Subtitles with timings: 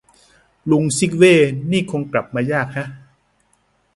[0.71, 1.35] ลุงซิคเว่
[1.71, 2.87] นี่คงกลับมายากฮะ